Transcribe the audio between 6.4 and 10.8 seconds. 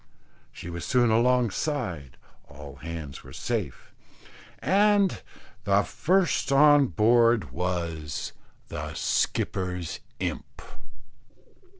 on board was the skipper's imp.